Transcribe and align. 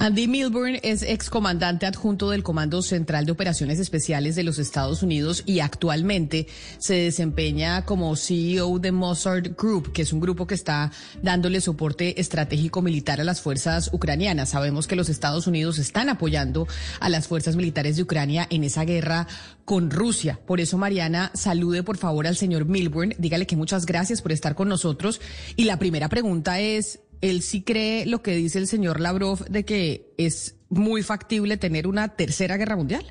Andy 0.00 0.28
Milburn 0.28 0.78
es 0.84 1.02
excomandante 1.02 1.84
adjunto 1.84 2.30
del 2.30 2.44
Comando 2.44 2.82
Central 2.82 3.26
de 3.26 3.32
Operaciones 3.32 3.80
Especiales 3.80 4.36
de 4.36 4.44
los 4.44 4.60
Estados 4.60 5.02
Unidos 5.02 5.42
y 5.44 5.58
actualmente 5.58 6.46
se 6.78 6.94
desempeña 6.94 7.84
como 7.84 8.14
CEO 8.14 8.78
de 8.78 8.92
Mossad 8.92 9.42
Group, 9.58 9.90
que 9.90 10.02
es 10.02 10.12
un 10.12 10.20
grupo 10.20 10.46
que 10.46 10.54
está 10.54 10.92
dándole 11.20 11.60
soporte 11.60 12.20
estratégico 12.20 12.80
militar 12.80 13.20
a 13.20 13.24
las 13.24 13.40
fuerzas 13.40 13.90
ucranianas. 13.92 14.50
Sabemos 14.50 14.86
que 14.86 14.94
los 14.94 15.08
Estados 15.08 15.48
Unidos 15.48 15.80
están 15.80 16.08
apoyando 16.08 16.68
a 17.00 17.08
las 17.08 17.26
fuerzas 17.26 17.56
militares 17.56 17.96
de 17.96 18.04
Ucrania 18.04 18.46
en 18.50 18.62
esa 18.62 18.84
guerra 18.84 19.26
con 19.64 19.90
Rusia. 19.90 20.38
Por 20.46 20.60
eso, 20.60 20.78
Mariana, 20.78 21.32
salude 21.34 21.82
por 21.82 21.96
favor 21.96 22.28
al 22.28 22.36
señor 22.36 22.66
Milburn, 22.66 23.14
dígale 23.18 23.48
que 23.48 23.56
muchas 23.56 23.84
gracias 23.84 24.22
por 24.22 24.30
estar 24.30 24.54
con 24.54 24.68
nosotros. 24.68 25.20
Y 25.56 25.64
la 25.64 25.80
primera 25.80 26.08
pregunta 26.08 26.60
es, 26.60 27.00
él 27.20 27.42
sí 27.42 27.62
cree 27.62 28.06
lo 28.06 28.22
que 28.22 28.34
dice 28.34 28.58
el 28.58 28.66
señor 28.66 29.00
Lavrov 29.00 29.44
de 29.46 29.64
que 29.64 30.14
es 30.18 30.54
muy 30.70 31.02
factible 31.02 31.56
tener 31.56 31.86
una 31.86 32.08
tercera 32.08 32.56
guerra 32.56 32.76
mundial. 32.76 33.04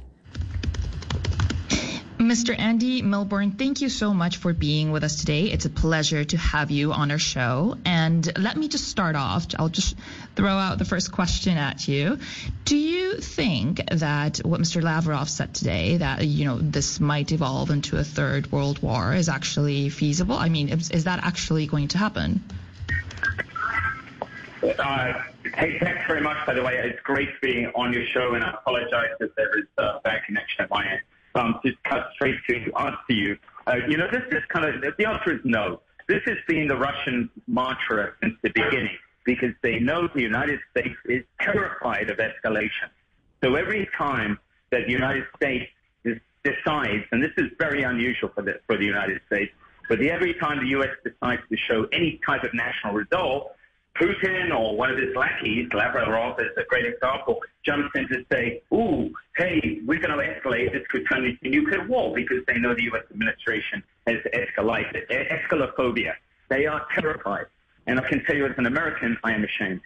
Mr. 2.20 2.58
Andy 2.58 3.04
Milburn, 3.04 3.52
thank 3.52 3.80
you 3.80 3.90
so 3.90 4.12
much 4.12 4.38
for 4.38 4.52
being 4.52 4.92
with 4.92 5.04
us 5.04 5.18
today. 5.18 5.52
It's 5.52 5.66
a 5.66 5.70
pleasure 5.70 6.26
to 6.26 6.38
have 6.38 6.72
you 6.72 6.92
on 6.92 7.12
our 7.12 7.20
show. 7.20 7.78
And 7.86 8.28
let 8.40 8.58
me 8.58 8.68
just 8.70 8.88
start 8.88 9.16
off. 9.16 9.46
I'll 9.60 9.70
just 9.70 9.96
throw 10.36 10.58
out 10.58 10.80
the 10.80 10.86
first 10.86 11.12
question 11.12 11.58
at 11.58 11.88
you. 11.88 12.18
Do 12.66 12.76
you 12.76 13.18
think 13.18 13.84
that 13.92 14.40
what 14.40 14.60
Mr. 14.60 14.82
Lavrov 14.82 15.30
said 15.30 15.54
today, 15.54 15.98
that, 15.98 16.26
you 16.26 16.46
know, 16.46 16.58
this 16.58 17.00
might 17.00 17.32
evolve 17.32 17.70
into 17.70 17.98
a 17.98 18.04
third 18.04 18.52
world 18.52 18.82
war, 18.82 19.14
is 19.14 19.30
actually 19.30 19.90
feasible? 19.90 20.36
I 20.36 20.50
mean, 20.50 20.70
is, 20.70 20.90
is 20.90 21.04
that 21.04 21.24
actually 21.24 21.68
going 21.68 21.90
to 21.90 22.00
happen? 22.00 22.44
Uh, 24.68 25.14
hey, 25.56 25.80
thanks 25.80 26.02
very 26.08 26.22
much, 26.22 26.38
by 26.46 26.54
the 26.54 26.62
way. 26.62 26.78
It's 26.78 27.00
great 27.04 27.30
being 27.42 27.68
on 27.76 27.94
your 27.94 28.06
show, 28.08 28.34
and 28.34 28.44
I 28.44 28.52
apologize 28.52 29.12
if 29.20 29.34
there 29.36 29.58
is 29.58 29.66
a 29.78 30.00
bad 30.04 30.24
connection 30.26 30.64
at 30.64 30.70
my 30.70 30.86
end. 30.86 31.02
Um, 31.36 31.60
just 31.66 31.82
cut 31.84 32.10
straight 32.16 32.36
to 32.50 32.74
answer 32.74 32.98
you. 33.10 33.38
Uh, 33.66 33.76
you 33.88 33.96
know, 33.96 34.08
this 34.12 34.24
is 34.32 34.44
kind 34.50 34.66
of, 34.66 34.82
the 34.98 35.06
answer 35.06 35.36
is 35.36 35.42
no. 35.44 35.82
This 36.08 36.22
has 36.26 36.38
been 36.48 36.68
the 36.68 36.76
Russian 36.76 37.30
mantra 37.48 38.14
since 38.22 38.36
the 38.42 38.50
beginning 38.50 38.98
because 39.26 39.54
they 39.62 39.80
know 39.80 40.08
the 40.14 40.22
United 40.22 40.60
States 40.72 40.96
is 41.06 41.24
terrified 41.40 42.10
of 42.10 42.18
escalation. 42.18 42.90
So 43.44 43.56
every 43.56 43.88
time 43.98 44.40
that 44.72 44.86
the 44.86 44.92
United 44.92 45.26
States 45.36 45.70
decides, 46.44 47.04
and 47.12 47.24
this 47.24 47.32
is 47.38 47.52
very 47.60 47.84
unusual 47.84 48.30
for 48.34 48.42
the, 48.42 48.60
for 48.66 48.78
the 48.78 48.86
United 48.86 49.22
States, 49.28 49.54
but 49.90 50.02
every 50.02 50.34
time 50.34 50.60
the 50.60 50.70
U.S. 50.70 50.90
decides 51.04 51.42
to 51.50 51.58
show 51.58 51.88
any 51.94 52.20
type 52.26 52.44
of 52.44 52.54
national 52.54 52.94
resolve, 52.94 53.52
Putin 54.00 54.56
or 54.56 54.76
one 54.78 54.92
of 54.92 54.98
his 54.98 55.16
lackeys, 55.16 55.68
Lavrov 55.74 56.40
is 56.40 56.52
a 56.58 56.64
great 56.70 56.86
example, 56.86 57.40
jumps 57.66 57.90
in 57.96 58.08
to 58.10 58.24
say, 58.32 58.62
ooh, 58.72 59.12
hey, 59.36 59.82
we're 59.86 60.00
going 60.00 60.16
to 60.18 60.24
escalate. 60.24 60.72
This 60.72 60.86
could 60.90 61.04
turn 61.12 61.26
into 61.26 61.50
nuclear 61.50 61.88
war 61.88 62.14
because 62.14 62.44
they 62.48 62.58
know 62.60 62.76
the 62.76 62.84
U.S. 62.84 63.04
administration 63.12 63.84
has 64.06 64.18
escalated. 64.34 65.08
Escalophobia. 65.10 66.14
They 66.50 66.66
are 66.68 66.86
terrified. 66.94 67.48
And 67.88 68.00
I 68.00 68.08
can 68.08 68.24
tell 68.26 68.36
you 68.36 68.46
as 68.46 68.54
an 68.58 68.68
American, 68.68 69.18
I 69.24 69.32
am 69.34 69.44
ashamed. 69.44 69.82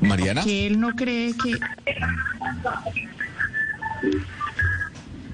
Mariana. 0.00 0.42
Que 0.42 0.66
él 0.66 0.78
no 0.78 0.92
cree 0.92 1.32
que... 1.32 1.58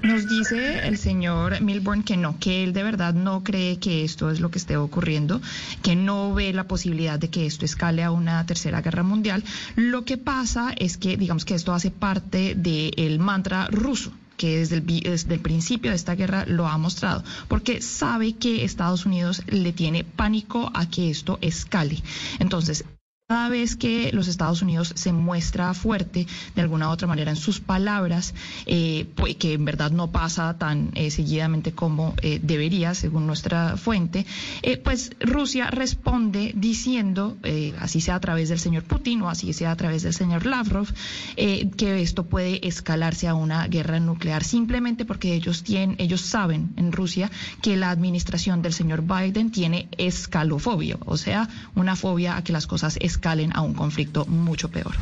Nos 0.01 0.29
dice 0.29 0.87
el 0.87 0.97
señor 0.97 1.59
Milburn 1.61 2.03
que 2.03 2.15
no, 2.15 2.39
que 2.39 2.63
él 2.63 2.71
de 2.71 2.83
verdad 2.83 3.13
no 3.13 3.43
cree 3.43 3.79
que 3.79 4.05
esto 4.05 4.31
es 4.31 4.39
lo 4.39 4.49
que 4.49 4.57
esté 4.57 4.77
ocurriendo, 4.77 5.41
que 5.83 5.95
no 5.95 6.33
ve 6.33 6.53
la 6.53 6.67
posibilidad 6.67 7.19
de 7.19 7.29
que 7.29 7.45
esto 7.45 7.65
escale 7.65 8.03
a 8.03 8.11
una 8.11 8.45
tercera 8.45 8.81
guerra 8.81 9.03
mundial. 9.03 9.43
Lo 9.75 10.05
que 10.05 10.17
pasa 10.17 10.73
es 10.77 10.97
que, 10.97 11.17
digamos 11.17 11.43
que 11.43 11.55
esto 11.55 11.73
hace 11.73 11.91
parte 11.91 12.55
del 12.55 13.19
mantra 13.19 13.67
ruso 13.67 14.11
que 14.37 14.59
desde 14.59 14.77
el, 14.77 14.85
desde 14.85 15.33
el, 15.33 15.41
principio 15.41 15.91
de 15.91 15.97
esta 15.97 16.15
guerra 16.15 16.45
lo 16.47 16.65
ha 16.65 16.77
mostrado, 16.77 17.25
porque 17.49 17.81
sabe 17.81 18.33
que 18.33 18.63
Estados 18.63 19.05
Unidos 19.05 19.43
le 19.47 19.73
tiene 19.73 20.05
pánico 20.05 20.71
a 20.73 20.89
que 20.89 21.09
esto 21.09 21.39
escale. 21.41 22.01
Entonces, 22.39 22.85
cada 23.29 23.49
vez 23.49 23.75
que 23.75 24.09
los 24.11 24.27
Estados 24.27 24.63
Unidos 24.63 24.91
se 24.95 25.13
muestra 25.13 25.75
fuerte 25.75 26.25
de 26.55 26.61
alguna 26.63 26.89
u 26.89 26.91
otra 26.91 27.07
manera 27.07 27.29
en 27.29 27.37
sus 27.37 27.59
palabras, 27.59 28.33
eh, 28.65 29.05
pues, 29.13 29.35
que 29.35 29.53
en 29.53 29.65
verdad 29.65 29.91
no 29.91 30.09
pasa 30.09 30.57
tan 30.57 30.89
eh, 30.95 31.11
seguidamente 31.11 31.71
como 31.71 32.15
eh, 32.23 32.39
debería, 32.41 32.95
según 32.95 33.27
nuestra 33.27 33.77
fuente, 33.77 34.25
eh, 34.63 34.77
pues 34.77 35.11
Rusia 35.19 35.69
responde 35.69 36.53
diciendo, 36.55 37.37
así 37.79 38.01
sea 38.01 38.15
a 38.15 38.19
través 38.19 38.49
del 38.49 38.57
señor 38.57 38.85
Putin 38.85 39.21
o 39.21 39.29
así 39.29 39.53
sea 39.53 39.73
a 39.73 39.75
través 39.75 40.01
del 40.01 40.15
señor 40.15 40.47
Lavrov, 40.47 40.87
que 41.35 42.01
esto 42.01 42.25
puede 42.25 42.67
escalarse 42.67 43.27
a 43.27 43.35
una 43.35 43.67
guerra 43.67 43.99
nuclear, 43.99 44.43
simplemente 44.43 45.05
porque 45.05 45.35
ellos 45.35 45.61
tienen, 45.61 45.95
ellos 45.99 46.21
saben 46.21 46.71
en 46.77 46.91
Rusia 46.91 47.29
que 47.61 47.77
la 47.77 47.91
administración 47.91 48.63
del 48.63 48.73
señor 48.73 49.03
Biden 49.03 49.51
tiene 49.51 49.87
escalofobia, 49.99 50.97
o 51.05 51.15
sea, 51.15 51.47
una 51.75 51.95
fobia 51.95 52.35
a 52.35 52.43
que 52.43 52.53
las 52.53 52.65
cosas 52.65 52.97
escalen 52.99 53.18
escalen 53.19 53.51
a 53.53 53.61
un 53.61 53.73
conflicto 53.73 54.25
mucho 54.25 54.69
peor. 54.69 54.95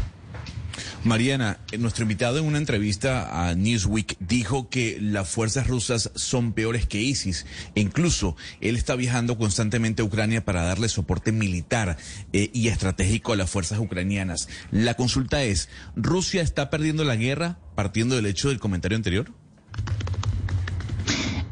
Mariana, 1.03 1.59
nuestro 1.77 2.03
invitado 2.03 2.39
en 2.39 2.45
una 2.45 2.57
entrevista 2.57 3.47
a 3.47 3.53
Newsweek 3.53 4.17
dijo 4.19 4.69
que 4.69 4.97
las 4.99 5.29
fuerzas 5.29 5.67
rusas 5.67 6.11
son 6.15 6.53
peores 6.53 6.87
que 6.87 7.01
ISIS. 7.01 7.45
E 7.75 7.81
incluso 7.81 8.35
él 8.59 8.75
está 8.75 8.95
viajando 8.95 9.37
constantemente 9.37 10.01
a 10.01 10.05
Ucrania 10.05 10.43
para 10.43 10.63
darle 10.63 10.89
soporte 10.89 11.31
militar 11.31 11.97
eh, 12.33 12.49
y 12.53 12.67
estratégico 12.67 13.33
a 13.33 13.37
las 13.37 13.49
fuerzas 13.49 13.79
ucranianas. 13.79 14.49
La 14.71 14.95
consulta 14.95 15.43
es, 15.43 15.69
¿Rusia 15.95 16.41
está 16.41 16.69
perdiendo 16.69 17.03
la 17.03 17.15
guerra 17.15 17.59
partiendo 17.75 18.15
del 18.15 18.25
hecho 18.25 18.49
del 18.49 18.59
comentario 18.59 18.97
anterior? 18.97 19.31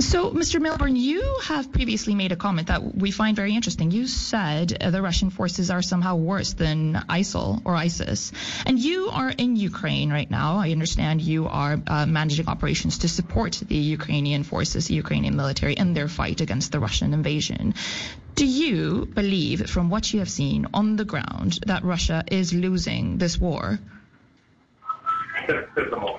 So, 0.06 0.30
Mr. 0.30 0.62
Milburn, 0.62 0.96
you 0.96 1.40
have 1.46 1.72
previously 1.72 2.14
made 2.14 2.32
a 2.32 2.36
comment 2.36 2.68
that 2.68 2.96
we 2.96 3.10
find 3.10 3.36
very 3.36 3.56
interesting. 3.56 3.90
You 3.90 4.06
said 4.06 4.78
uh, 4.80 4.92
the 4.92 5.02
Russian 5.02 5.32
forces 5.32 5.72
are 5.72 5.82
somehow 5.82 6.16
worse 6.16 6.54
than 6.54 6.94
ISIL 7.10 7.60
or 7.66 7.76
ISIS. 7.76 8.32
And 8.68 8.78
you 8.78 9.10
are 9.10 9.32
in 9.32 9.56
Ukraine 9.56 10.12
right 10.12 10.30
now. 10.30 10.58
I 10.58 10.70
understand 10.70 11.22
you 11.22 11.48
are 11.48 11.80
uh, 11.88 12.06
managing 12.06 12.48
operations 12.48 13.00
to 13.00 13.10
support 13.10 13.60
the 13.68 13.76
Ukrainian 13.76 14.44
forces, 14.44 14.90
the 14.90 14.94
Ukrainian 14.94 15.36
military, 15.36 15.74
in 15.74 15.96
their 15.96 16.08
fight 16.08 16.40
against 16.40 16.72
the 16.72 16.80
Russian 16.80 17.12
invasion. 17.16 17.74
Do 18.36 18.46
you 18.46 19.08
believe, 19.08 19.68
from 19.72 19.90
what 19.90 20.14
you 20.14 20.20
have 20.20 20.30
seen 20.30 20.68
on 20.72 20.98
the 20.98 21.06
ground, 21.06 21.58
that 21.66 21.84
Russia 21.84 22.24
is 22.30 22.54
losing 22.54 23.18
this 23.18 23.40
war? 23.40 23.80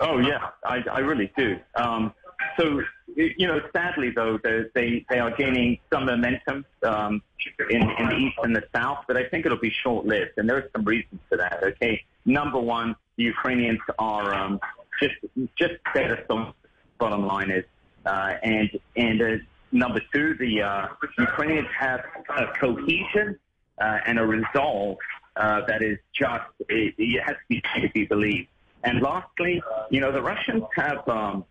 Oh, 0.08 0.18
yeah, 0.18 0.50
I, 0.64 0.84
I 0.92 0.98
really 1.00 1.32
do. 1.36 1.58
Um, 1.74 2.12
so, 2.58 2.82
you 3.16 3.46
know, 3.46 3.60
sadly, 3.74 4.10
though, 4.10 4.38
they, 4.74 5.04
they 5.08 5.18
are 5.18 5.34
gaining 5.36 5.78
some 5.92 6.06
momentum 6.06 6.64
um, 6.84 7.22
in, 7.70 7.82
in 7.82 8.08
the 8.08 8.16
east 8.16 8.36
and 8.42 8.54
the 8.54 8.62
south, 8.74 9.04
but 9.08 9.16
I 9.16 9.24
think 9.28 9.46
it'll 9.46 9.58
be 9.58 9.72
short 9.82 10.04
lived. 10.06 10.32
And 10.36 10.48
there 10.48 10.56
are 10.58 10.68
some 10.74 10.84
reasons 10.84 11.20
for 11.28 11.38
that. 11.38 11.62
Okay. 11.62 12.04
Number 12.26 12.60
one, 12.60 12.94
the 13.16 13.24
Ukrainians 13.24 13.80
are 13.98 14.34
um, 14.34 14.60
just 15.00 15.14
just 15.56 15.74
better. 15.94 16.24
So, 16.28 16.52
bottom 16.98 17.26
line 17.26 17.50
is, 17.50 17.64
uh, 18.04 18.34
and 18.42 18.70
and 18.96 19.22
uh, 19.22 19.26
number 19.72 20.00
two, 20.12 20.34
the 20.34 20.62
uh, 20.62 20.88
Ukrainians 21.18 21.68
have 21.78 22.00
a 22.28 22.46
cohesion 22.58 23.38
uh, 23.80 23.98
and 24.06 24.18
a 24.18 24.26
resolve 24.26 24.98
uh, 25.36 25.62
that 25.66 25.82
is 25.82 25.98
just 26.12 26.44
it, 26.68 26.94
it 26.98 27.22
has 27.22 27.36
to 27.36 27.46
be 27.48 27.62
to 27.80 27.88
be 27.94 28.04
believed. 28.04 28.48
And 28.84 29.00
lastly, 29.00 29.62
you 29.90 30.00
know, 30.00 30.12
the 30.12 30.22
Russians 30.22 30.64
have 30.76 31.08
um, 31.08 31.44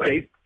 they 0.00 0.16
lost 0.20 0.43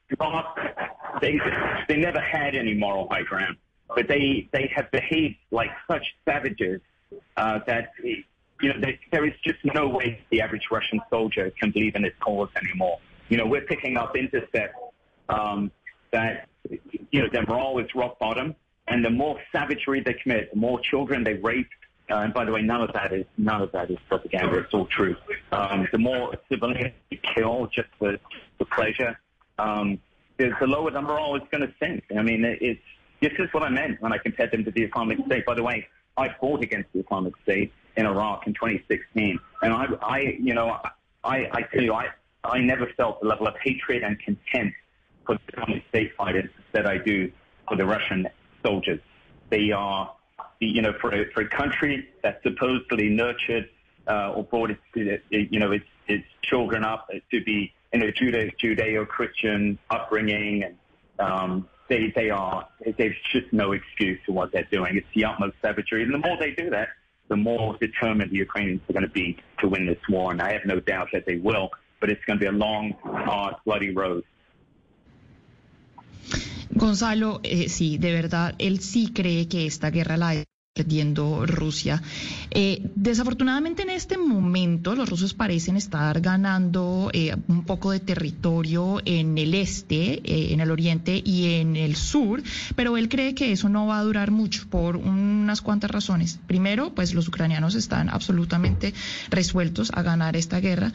they 1.20 1.40
they 1.88 1.96
never 1.96 2.20
had 2.20 2.54
any 2.54 2.74
moral 2.74 3.08
high 3.10 3.22
ground, 3.22 3.56
but 3.94 4.08
they 4.08 4.48
they 4.52 4.70
have 4.74 4.90
behaved 4.90 5.36
like 5.50 5.70
such 5.86 6.04
savages 6.24 6.80
uh, 7.36 7.60
that 7.66 7.92
you 8.02 8.24
know 8.62 8.80
there, 8.80 8.98
there 9.12 9.26
is 9.26 9.34
just 9.44 9.58
no 9.64 9.88
way 9.88 10.20
the 10.30 10.40
average 10.40 10.66
Russian 10.70 11.00
soldier 11.10 11.52
can 11.60 11.70
believe 11.70 11.94
in 11.94 12.04
its 12.04 12.16
cause 12.20 12.48
anymore. 12.56 12.98
You 13.28 13.36
know, 13.36 13.46
we're 13.46 13.62
picking 13.62 13.96
up 13.96 14.16
intercepts 14.16 14.78
um, 15.28 15.70
that 16.12 16.48
you 17.10 17.22
know 17.22 17.28
their 17.30 17.44
morale 17.46 17.78
is 17.78 17.94
rock 17.94 18.18
bottom, 18.18 18.54
and 18.88 19.04
the 19.04 19.10
more 19.10 19.38
savagery 19.52 20.00
they 20.00 20.14
commit, 20.14 20.50
the 20.52 20.58
more 20.58 20.80
children 20.80 21.24
they 21.24 21.34
rape. 21.34 21.68
Uh, 22.10 22.20
and 22.20 22.32
by 22.32 22.42
the 22.42 22.50
way, 22.50 22.62
none 22.62 22.80
of 22.80 22.90
that 22.94 23.12
is 23.12 23.26
none 23.36 23.60
of 23.60 23.70
that 23.72 23.90
is 23.90 23.98
propaganda. 24.08 24.58
It's 24.60 24.72
all 24.72 24.86
true. 24.86 25.14
Um, 25.52 25.86
the 25.92 25.98
more 25.98 26.34
civilians 26.50 26.94
you 27.10 27.18
kill 27.34 27.66
just 27.66 27.88
for, 27.98 28.16
for 28.56 28.64
pleasure, 28.64 29.18
um, 29.58 29.98
the, 30.38 30.66
lower 30.66 30.90
the 30.90 31.02
morale 31.02 31.36
is 31.36 31.42
going 31.50 31.66
to 31.66 31.72
sink. 31.80 32.04
I 32.16 32.22
mean, 32.22 32.44
it's 32.44 32.80
this 33.20 33.32
is 33.38 33.52
what 33.52 33.62
I 33.62 33.68
meant 33.68 34.00
when 34.00 34.12
I 34.12 34.18
compared 34.18 34.52
them 34.52 34.64
to 34.64 34.70
the 34.70 34.84
Islamic 34.84 35.18
State. 35.26 35.44
By 35.44 35.54
the 35.54 35.62
way, 35.62 35.86
I 36.16 36.28
fought 36.40 36.62
against 36.62 36.92
the 36.92 37.00
Islamic 37.00 37.34
State 37.42 37.72
in 37.96 38.06
Iraq 38.06 38.46
in 38.46 38.54
2016, 38.54 39.38
and 39.62 39.72
I, 39.72 39.86
I 40.00 40.18
you 40.40 40.54
know, 40.54 40.78
I, 41.24 41.48
I 41.52 41.62
tell 41.72 41.82
you, 41.82 41.92
I, 41.92 42.06
I 42.44 42.58
never 42.60 42.86
felt 42.96 43.20
the 43.20 43.26
level 43.26 43.48
of 43.48 43.54
hatred 43.62 44.04
and 44.04 44.18
contempt 44.20 44.76
for 45.26 45.34
the 45.34 45.40
Islamic 45.52 45.82
State 45.88 46.12
fighters 46.16 46.50
that 46.72 46.86
I 46.86 46.98
do 46.98 47.32
for 47.66 47.76
the 47.76 47.84
Russian 47.84 48.28
soldiers. 48.62 49.00
They 49.50 49.72
are 49.72 50.12
you 50.60 50.82
know, 50.82 50.92
for 51.00 51.14
a, 51.14 51.30
for 51.32 51.42
a 51.42 51.48
country 51.48 52.08
that 52.22 52.40
supposedly 52.42 53.08
nurtured 53.08 53.68
uh, 54.08 54.32
or 54.32 54.44
brought 54.44 54.70
its, 54.70 54.80
you 55.30 55.60
know, 55.60 55.72
its, 55.72 55.84
its 56.08 56.26
children 56.42 56.84
up 56.84 57.08
to 57.30 57.44
be 57.44 57.72
in 57.92 58.02
a 58.02 58.12
Judeo-Christian 58.12 59.78
upbringing, 59.90 60.64
and 60.64 60.76
um, 61.18 61.68
they 61.88 62.12
they 62.14 62.30
are 62.30 62.68
there's 62.96 63.16
just 63.32 63.52
no 63.52 63.72
excuse 63.72 64.18
for 64.26 64.32
what 64.32 64.52
they're 64.52 64.68
doing. 64.70 64.96
It's 64.96 65.06
the 65.14 65.24
utmost 65.24 65.56
savagery, 65.62 66.02
and 66.02 66.12
the 66.12 66.18
more 66.18 66.36
they 66.38 66.52
do 66.52 66.70
that, 66.70 66.88
the 67.28 67.36
more 67.36 67.76
determined 67.78 68.30
the 68.30 68.36
Ukrainians 68.36 68.80
are 68.88 68.92
going 68.92 69.04
to 69.04 69.10
be 69.10 69.36
to 69.60 69.68
win 69.68 69.86
this 69.86 69.98
war, 70.08 70.32
and 70.32 70.40
I 70.40 70.52
have 70.52 70.64
no 70.64 70.80
doubt 70.80 71.08
that 71.12 71.24
they 71.26 71.36
will. 71.36 71.70
But 72.00 72.10
it's 72.10 72.24
going 72.26 72.38
to 72.38 72.40
be 72.40 72.48
a 72.48 72.52
long, 72.52 72.94
hard, 73.02 73.56
bloody 73.64 73.92
road. 73.92 74.24
Gonzalo, 76.70 77.40
eh, 77.42 77.68
sí, 77.68 77.98
de 77.98 78.12
verdad, 78.12 78.54
él 78.58 78.78
sí 78.78 79.12
cree 79.12 79.48
que 79.48 79.66
esta 79.66 79.90
guerra 79.90 80.16
la 80.16 80.44
perdiendo 80.78 81.44
Rusia. 81.44 82.00
Eh, 82.52 82.80
desafortunadamente 82.94 83.82
en 83.82 83.90
este 83.90 84.16
momento 84.16 84.94
los 84.94 85.08
rusos 85.08 85.34
parecen 85.34 85.76
estar 85.76 86.20
ganando 86.20 87.10
eh, 87.12 87.34
un 87.48 87.64
poco 87.64 87.90
de 87.90 87.98
territorio 87.98 89.00
en 89.04 89.36
el 89.38 89.54
este, 89.54 90.20
eh, 90.22 90.52
en 90.52 90.60
el 90.60 90.70
oriente 90.70 91.20
y 91.24 91.54
en 91.56 91.74
el 91.74 91.96
sur, 91.96 92.44
pero 92.76 92.96
él 92.96 93.08
cree 93.08 93.34
que 93.34 93.50
eso 93.50 93.68
no 93.68 93.88
va 93.88 93.98
a 93.98 94.04
durar 94.04 94.30
mucho 94.30 94.68
por 94.70 94.96
unas 94.96 95.62
cuantas 95.62 95.90
razones. 95.90 96.38
Primero, 96.46 96.94
pues 96.94 97.12
los 97.12 97.26
ucranianos 97.26 97.74
están 97.74 98.08
absolutamente 98.08 98.94
resueltos 99.30 99.90
a 99.92 100.02
ganar 100.02 100.36
esta 100.36 100.60
guerra. 100.60 100.92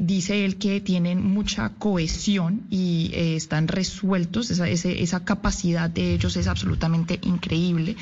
dice 0.00 0.44
él 0.44 0.56
que 0.56 0.80
tienen 0.80 1.20
mucha 1.20 1.70
cohesión 1.70 2.62
y 2.70 3.10
están 3.12 3.66
resueltos, 3.66 4.50
esa, 4.50 4.68
esa 4.68 5.24
capacidad 5.24 5.90
de 5.90 6.14
ellos 6.14 6.36
es 6.36 6.46
absolutamente 6.46 7.18
increíble. 7.22 7.96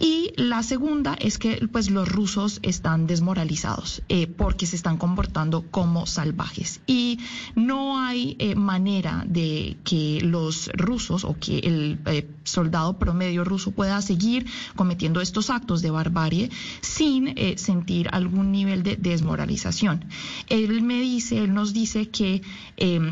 Y 0.00 0.32
la 0.36 0.55
segunda 0.62 1.14
es 1.14 1.38
que 1.38 1.66
pues 1.70 1.90
los 1.90 2.08
rusos 2.08 2.60
están 2.62 3.06
desmoralizados 3.06 4.02
eh, 4.08 4.26
porque 4.26 4.66
se 4.66 4.76
están 4.76 4.96
comportando 4.96 5.62
como 5.70 6.06
salvajes 6.06 6.80
y 6.86 7.18
no 7.54 7.98
hay 7.98 8.36
eh, 8.38 8.54
manera 8.54 9.24
de 9.26 9.76
que 9.84 10.20
los 10.22 10.70
rusos 10.74 11.24
o 11.24 11.36
que 11.38 11.58
el 11.58 11.98
eh, 12.06 12.28
soldado 12.44 12.98
promedio 12.98 13.44
ruso 13.44 13.72
pueda 13.72 14.00
seguir 14.02 14.46
cometiendo 14.74 15.20
estos 15.20 15.50
actos 15.50 15.82
de 15.82 15.90
barbarie 15.90 16.50
sin 16.80 17.34
sentir 17.56 18.08
algún 18.12 18.52
nivel 18.52 18.82
de 18.82 18.96
desmoralización. 18.96 20.04
Él 20.48 20.82
me 20.82 21.00
dice, 21.00 21.38
él 21.38 21.54
nos 21.54 21.72
dice 21.72 22.08
que 22.08 22.42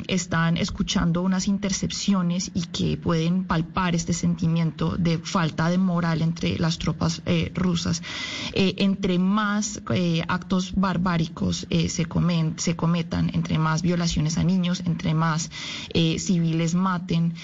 están 0.08 0.56
escuchando 0.56 1.22
unas 1.22 1.48
intercepciones 1.48 2.50
y 2.54 2.62
que 2.66 2.96
pueden 2.96 3.44
palpar 3.44 3.94
este 3.94 4.12
sentimiento 4.12 4.96
de 4.96 5.18
falta 5.18 5.68
de 5.68 5.78
moral 5.78 6.22
entre 6.22 6.58
las 6.58 6.78
tropas 6.78 7.22
eh, 7.26 7.50
rusas. 7.54 8.02
Eh, 8.52 8.74
entre 8.78 9.18
más 9.18 9.80
eh, 9.94 10.22
actos 10.28 10.74
barbáricos 10.74 11.66
se, 11.88 12.04
comen, 12.04 12.54
se 12.58 12.76
cometan, 12.76 13.30
entre 13.32 13.58
más 13.58 13.80
violaciones 13.80 14.36
a 14.36 14.44
niños, 14.44 14.82
entre 14.84 15.14
más 15.14 15.50
civiles 15.94 16.74
maten, 16.74 17.34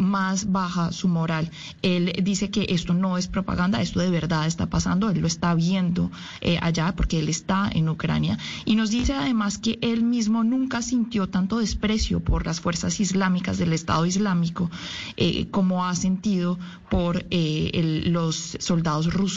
más 0.00 0.50
baja 0.50 0.92
su 0.92 1.08
moral. 1.08 1.50
Él 1.82 2.12
dice 2.22 2.50
que 2.50 2.66
esto 2.70 2.94
no 2.94 3.16
es 3.16 3.28
propaganda, 3.28 3.80
esto 3.80 4.00
de 4.00 4.10
verdad 4.10 4.46
está 4.46 4.66
pasando, 4.66 5.10
él 5.10 5.20
lo 5.20 5.26
está 5.26 5.54
viendo 5.54 6.10
allá 6.60 6.94
porque 6.96 7.20
él 7.20 7.28
está 7.28 7.70
en 7.72 7.88
Ucrania 7.88 8.38
y 8.64 8.74
nos 8.74 8.90
dice 8.90 9.14
además 9.14 9.58
que 9.58 9.78
él 9.82 10.02
mismo 10.02 10.44
nunca 10.44 10.82
sintió 10.82 11.28
tanto 11.28 11.58
desprecio 11.58 12.20
por 12.20 12.46
las 12.46 12.60
fuerzas 12.60 13.00
islámicas 13.00 13.58
del 13.58 13.72
Estado 13.72 14.06
Islámico 14.06 14.70
como 15.50 15.86
ha 15.86 15.94
sentido 15.94 16.58
por 16.90 17.24
los 17.30 18.56
soldados 18.58 19.12
rusos 19.12 19.27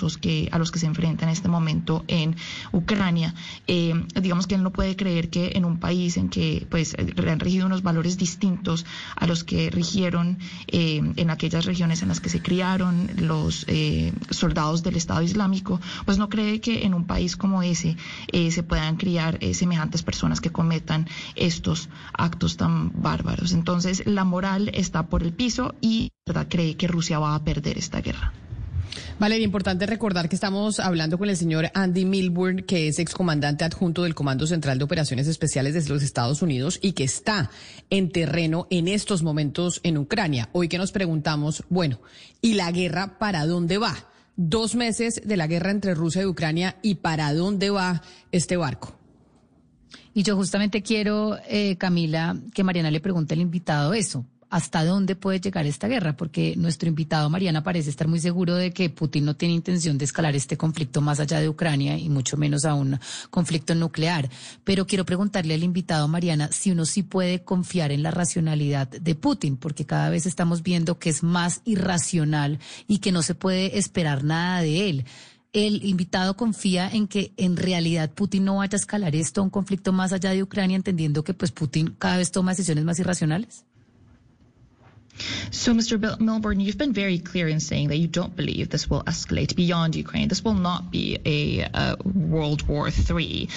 a 0.51 0.57
los 0.57 0.71
que 0.71 0.79
se 0.79 0.85
enfrenta 0.85 1.25
en 1.25 1.29
este 1.29 1.49
momento 1.49 2.03
en 2.07 2.35
Ucrania. 2.71 3.33
Eh, 3.67 3.93
digamos 4.21 4.47
que 4.47 4.55
él 4.55 4.63
no 4.63 4.71
puede 4.71 4.95
creer 4.95 5.29
que 5.29 5.51
en 5.55 5.65
un 5.65 5.79
país 5.79 6.17
en 6.17 6.29
que 6.29 6.65
pues 6.69 6.95
han 6.97 7.39
regido 7.39 7.65
unos 7.65 7.83
valores 7.83 8.17
distintos 8.17 8.85
a 9.15 9.27
los 9.27 9.43
que 9.43 9.69
rigieron 9.69 10.39
eh, 10.67 11.01
en 11.15 11.29
aquellas 11.29 11.65
regiones 11.65 12.01
en 12.01 12.07
las 12.07 12.19
que 12.19 12.29
se 12.29 12.41
criaron 12.41 13.09
los 13.17 13.65
eh, 13.67 14.13
soldados 14.29 14.83
del 14.83 14.95
Estado 14.95 15.21
Islámico, 15.21 15.79
pues 16.05 16.17
no 16.17 16.29
cree 16.29 16.61
que 16.61 16.85
en 16.85 16.93
un 16.93 17.05
país 17.05 17.35
como 17.35 17.63
ese 17.63 17.97
se 18.31 18.63
puedan 18.63 18.97
criar 18.97 19.39
semejantes 19.53 20.03
personas 20.03 20.41
que 20.41 20.51
cometan 20.51 21.07
estos 21.35 21.89
actos 22.13 22.57
tan 22.57 22.91
bárbaros. 23.01 23.53
Entonces 23.53 24.03
la 24.05 24.23
moral 24.23 24.71
está 24.73 25.07
por 25.07 25.23
el 25.23 25.33
piso 25.33 25.75
y 25.81 26.11
cree 26.49 26.77
que 26.77 26.87
Rusia 26.87 27.19
va 27.19 27.35
a 27.35 27.43
perder 27.43 27.77
esta 27.77 28.01
guerra. 28.01 28.33
Vale, 29.19 29.39
importante 29.39 29.85
recordar 29.85 30.29
que 30.29 30.35
estamos 30.35 30.79
hablando 30.79 31.17
con 31.17 31.29
el 31.29 31.37
señor 31.37 31.69
Andy 31.73 32.05
Milburn, 32.05 32.63
que 32.63 32.87
es 32.87 32.99
excomandante 32.99 33.63
adjunto 33.63 34.03
del 34.03 34.15
Comando 34.15 34.47
Central 34.47 34.77
de 34.77 34.83
Operaciones 34.83 35.27
Especiales 35.27 35.73
de 35.73 35.87
los 35.89 36.03
Estados 36.03 36.41
Unidos 36.41 36.79
y 36.81 36.93
que 36.93 37.03
está 37.03 37.49
en 37.89 38.09
terreno 38.11 38.67
en 38.69 38.87
estos 38.87 39.23
momentos 39.23 39.79
en 39.83 39.97
Ucrania. 39.97 40.49
Hoy 40.53 40.67
que 40.67 40.77
nos 40.77 40.91
preguntamos, 40.91 41.63
bueno, 41.69 41.99
¿y 42.41 42.53
la 42.53 42.71
guerra 42.71 43.19
para 43.19 43.45
dónde 43.45 43.77
va? 43.77 43.95
Dos 44.35 44.75
meses 44.75 45.21
de 45.23 45.37
la 45.37 45.47
guerra 45.47 45.71
entre 45.71 45.93
Rusia 45.93 46.23
y 46.23 46.25
Ucrania 46.25 46.77
y 46.81 46.95
para 46.95 47.33
dónde 47.33 47.69
va 47.69 48.01
este 48.31 48.57
barco. 48.57 48.95
Y 50.13 50.23
yo 50.23 50.35
justamente 50.35 50.81
quiero, 50.81 51.37
eh, 51.47 51.77
Camila, 51.77 52.35
que 52.53 52.63
Mariana 52.63 52.91
le 52.91 52.99
pregunte 52.99 53.33
al 53.33 53.41
invitado 53.41 53.93
eso 53.93 54.25
hasta 54.51 54.83
dónde 54.83 55.15
puede 55.15 55.39
llegar 55.39 55.65
esta 55.65 55.87
guerra, 55.87 56.17
porque 56.17 56.55
nuestro 56.57 56.89
invitado 56.89 57.29
Mariana 57.29 57.63
parece 57.63 57.89
estar 57.89 58.09
muy 58.09 58.19
seguro 58.19 58.55
de 58.55 58.71
que 58.71 58.89
Putin 58.89 59.23
no 59.23 59.35
tiene 59.35 59.55
intención 59.55 59.97
de 59.97 60.03
escalar 60.03 60.35
este 60.35 60.57
conflicto 60.57 60.99
más 60.99 61.21
allá 61.21 61.39
de 61.39 61.47
Ucrania 61.47 61.97
y 61.97 62.09
mucho 62.09 62.35
menos 62.35 62.65
a 62.65 62.73
un 62.73 62.99
conflicto 63.29 63.73
nuclear. 63.75 64.29
Pero 64.65 64.85
quiero 64.85 65.05
preguntarle 65.05 65.53
al 65.53 65.63
invitado 65.63 66.09
Mariana 66.09 66.49
si 66.51 66.69
uno 66.69 66.85
sí 66.85 67.01
puede 67.01 67.43
confiar 67.43 67.93
en 67.93 68.03
la 68.03 68.11
racionalidad 68.11 68.89
de 68.89 69.15
Putin, 69.15 69.55
porque 69.55 69.85
cada 69.85 70.09
vez 70.09 70.25
estamos 70.25 70.63
viendo 70.63 70.99
que 70.99 71.09
es 71.09 71.23
más 71.23 71.61
irracional 71.63 72.59
y 72.89 72.97
que 72.97 73.13
no 73.13 73.21
se 73.21 73.35
puede 73.35 73.79
esperar 73.79 74.25
nada 74.25 74.61
de 74.61 74.89
él 74.89 75.05
el 75.53 75.83
invitado 75.83 76.37
confía 76.37 76.89
en 76.89 77.07
que 77.07 77.33
en 77.35 77.57
realidad 77.57 78.09
Putin 78.11 78.45
no 78.45 78.57
vaya 78.57 78.75
a 78.75 78.79
escalar 78.79 79.15
esto 79.15 79.41
a 79.41 79.43
un 79.43 79.49
conflicto 79.49 79.91
más 79.91 80.13
allá 80.13 80.31
de 80.31 80.43
Ucrania, 80.43 80.77
entendiendo 80.77 81.25
que 81.25 81.33
pues 81.33 81.51
Putin 81.51 81.93
cada 81.99 82.17
vez 82.17 82.31
toma 82.31 82.51
decisiones 82.51 82.85
más 82.85 82.99
irracionales? 82.99 83.65
So, 85.51 85.73
Mr. 85.73 86.19
Milburn, 86.19 86.59
you've 86.59 86.77
been 86.77 86.93
very 86.93 87.19
clear 87.19 87.47
in 87.47 87.59
saying 87.59 87.89
that 87.89 87.97
you 87.97 88.07
don't 88.07 88.35
believe 88.35 88.69
this 88.69 88.89
will 88.89 89.03
escalate 89.03 89.55
beyond 89.55 89.95
Ukraine. 89.95 90.27
This 90.27 90.43
will 90.43 90.53
not 90.53 90.91
be 90.91 91.17
a, 91.25 91.61
a 91.73 91.97
World 92.03 92.67
War 92.67 92.89
III. 92.89 93.49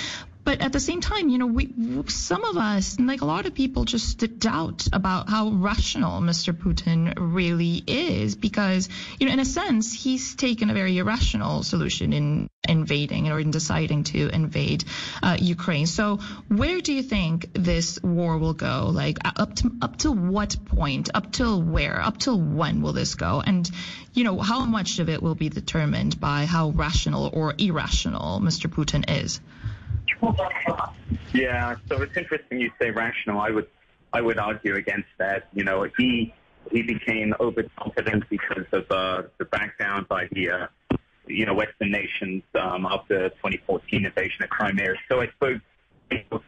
But 0.44 0.60
at 0.60 0.72
the 0.72 0.80
same 0.80 1.00
time, 1.00 1.30
you 1.30 1.38
know, 1.38 1.46
we, 1.46 1.74
some 2.08 2.44
of 2.44 2.56
us, 2.56 3.00
like 3.00 3.22
a 3.22 3.24
lot 3.24 3.46
of 3.46 3.54
people, 3.54 3.84
just 3.84 4.38
doubt 4.38 4.86
about 4.92 5.28
how 5.28 5.48
rational 5.48 6.20
Mr. 6.20 6.52
Putin 6.52 7.14
really 7.16 7.82
is 7.86 8.36
because, 8.36 8.88
you 9.18 9.26
know, 9.26 9.32
in 9.32 9.40
a 9.40 9.44
sense, 9.46 9.92
he's 9.92 10.34
taken 10.34 10.68
a 10.68 10.74
very 10.74 10.98
irrational 10.98 11.62
solution 11.62 12.12
in 12.12 12.50
invading 12.68 13.30
or 13.30 13.40
in 13.40 13.50
deciding 13.50 14.04
to 14.04 14.28
invade 14.28 14.84
uh, 15.22 15.36
Ukraine. 15.40 15.86
So 15.86 16.18
where 16.48 16.80
do 16.80 16.92
you 16.92 17.02
think 17.02 17.50
this 17.54 18.02
war 18.02 18.36
will 18.38 18.54
go? 18.54 18.90
Like 18.92 19.18
up 19.24 19.54
to 19.56 19.70
up 19.80 19.96
to 19.98 20.12
what 20.12 20.56
point? 20.66 21.08
Up 21.14 21.32
till 21.32 21.62
where? 21.62 22.00
Up 22.00 22.18
till 22.18 22.40
when 22.40 22.82
will 22.82 22.92
this 22.92 23.14
go? 23.14 23.42
And 23.44 23.70
you 24.12 24.24
know, 24.24 24.38
how 24.38 24.64
much 24.64 24.98
of 24.98 25.08
it 25.08 25.22
will 25.22 25.34
be 25.34 25.48
determined 25.48 26.20
by 26.20 26.44
how 26.44 26.70
rational 26.70 27.30
or 27.32 27.54
irrational 27.58 28.40
Mr. 28.40 28.70
Putin 28.70 29.04
is? 29.08 29.40
Yeah, 31.32 31.76
so 31.88 32.02
it's 32.02 32.16
interesting 32.16 32.60
you 32.60 32.70
say 32.80 32.90
rational. 32.90 33.40
I 33.40 33.50
would 33.50 33.68
I 34.12 34.20
would 34.20 34.38
argue 34.38 34.76
against 34.76 35.08
that. 35.18 35.48
You 35.52 35.64
know, 35.64 35.86
he 35.98 36.32
he 36.70 36.82
became 36.82 37.34
overconfident 37.40 38.24
because 38.30 38.66
of 38.72 38.90
uh, 38.90 39.22
the 39.38 39.44
backdown 39.44 40.06
by 40.08 40.28
the 40.32 40.50
uh, 40.50 40.66
you 41.26 41.46
know 41.46 41.54
Western 41.54 41.90
nations 41.90 42.42
um, 42.54 42.86
after 42.86 43.28
2014 43.30 44.06
invasion 44.06 44.44
of 44.44 44.50
Crimea. 44.50 44.94
So 45.10 45.20
I 45.20 45.28
suppose 45.28 45.60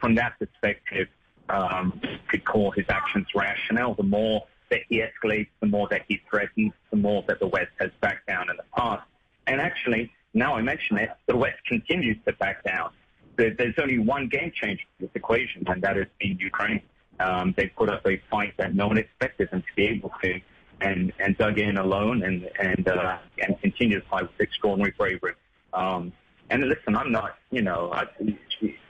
from 0.01 0.15
that 0.15 0.39
perspective, 0.39 1.09
um, 1.49 2.01
could 2.29 2.45
call 2.45 2.71
his 2.71 2.85
actions 2.89 3.27
rational. 3.35 3.95
The 3.95 4.03
more 4.03 4.47
that 4.71 4.81
he 4.89 5.03
escalates, 5.03 5.49
the 5.61 5.67
more 5.67 5.89
that 5.91 6.03
he 6.09 6.21
threatens, 6.29 6.73
the 6.91 6.97
more 6.97 7.25
that 7.29 7.41
the 7.41 7.47
West 7.47 7.71
has 7.81 7.91
backed 8.01 8.27
down 8.27 8.51
in 8.51 8.57
the 8.57 8.65
past. 8.77 9.07
And 9.47 9.61
actually, 9.61 10.13
now 10.35 10.55
I 10.55 10.63
mention 10.63 10.99
it, 10.99 11.11
the 11.27 11.37
West 11.37 11.59
continues 11.67 12.17
to 12.27 12.33
back 12.35 12.65
down 12.65 12.91
there's 13.37 13.75
only 13.81 13.99
one 13.99 14.29
game 14.29 14.53
changer 14.55 14.85
in 14.99 15.07
this 15.07 15.11
equation, 15.15 15.65
and 15.67 15.83
that 15.83 15.97
is 15.97 16.07
in 16.21 16.39
Ukraine. 16.39 16.83
Um, 17.21 17.55
they 17.57 17.67
put 17.69 17.89
up 17.89 18.07
a 18.07 18.21
fight 18.31 18.55
that 18.59 18.75
no 18.75 18.89
one 18.89 18.99
expected 18.99 19.51
them 19.51 19.63
to 19.63 19.75
be 19.75 19.85
able 19.87 20.13
to, 20.23 20.41
and 20.81 21.13
and 21.19 21.37
dug 21.39 21.59
in 21.59 21.79
alone 21.79 22.23
and 22.23 22.49
and 22.61 22.89
uh, 22.89 23.19
and 23.43 23.61
continue 23.61 24.01
to 24.01 24.07
fight 24.09 24.23
with 24.23 24.41
extraordinary 24.41 24.95
bravery. 24.99 25.35
Um, 25.73 26.13
and 26.51 26.69
listen, 26.69 26.97
I'm 26.97 27.13
not, 27.13 27.37
you 27.51 27.63
know, 27.63 27.91
I, 27.93 28.05